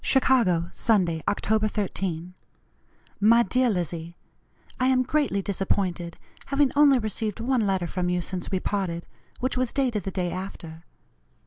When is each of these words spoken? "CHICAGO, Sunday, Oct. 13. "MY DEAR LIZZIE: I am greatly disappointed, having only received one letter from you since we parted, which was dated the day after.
"CHICAGO, 0.03 0.71
Sunday, 0.73 1.21
Oct. 1.27 1.69
13. 1.69 2.33
"MY 3.19 3.43
DEAR 3.43 3.69
LIZZIE: 3.69 4.17
I 4.79 4.87
am 4.87 5.03
greatly 5.03 5.43
disappointed, 5.43 6.17
having 6.47 6.71
only 6.75 6.97
received 6.97 7.39
one 7.39 7.61
letter 7.67 7.85
from 7.85 8.09
you 8.09 8.19
since 8.19 8.49
we 8.49 8.59
parted, 8.59 9.05
which 9.41 9.57
was 9.57 9.71
dated 9.71 10.01
the 10.01 10.09
day 10.09 10.31
after. 10.31 10.81